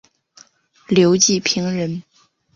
[0.87, 2.01] 刘季平人。